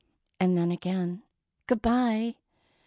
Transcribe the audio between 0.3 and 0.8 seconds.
And then